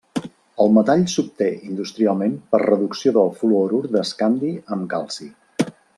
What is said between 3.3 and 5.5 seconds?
fluorur d'escandi amb calci.